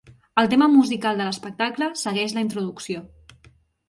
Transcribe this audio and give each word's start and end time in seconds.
El 0.43 0.47
tema 0.51 0.69
musical 0.75 1.19
de 1.21 1.27
l'espectacle 1.27 1.89
segueix 2.05 2.33
la 2.39 2.45
introducció. 2.47 3.03